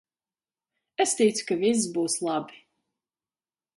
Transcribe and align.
Es 1.05 1.13
ticu, 1.19 1.45
ka 1.51 1.59
viss 1.65 1.85
būs 1.99 2.17
labi! 2.29 2.67